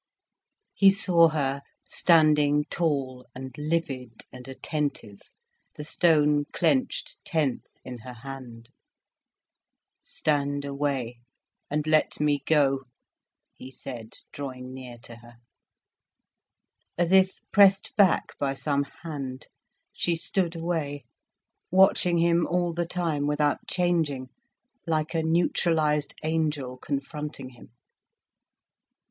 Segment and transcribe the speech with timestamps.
[0.73, 5.21] He saw her standing tall and livid and attentive,
[5.75, 8.71] the stone clenched tense in her hand.
[10.01, 11.19] "Stand away
[11.69, 12.85] and let me go,"
[13.53, 15.35] he said, drawing near to her.
[16.97, 19.49] As if pressed back by some hand,
[19.93, 21.03] she stood away,
[21.69, 24.29] watching him all the time without changing,
[24.87, 27.69] like a neutralised angel confronting him.